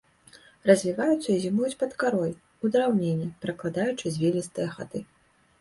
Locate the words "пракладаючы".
3.45-4.15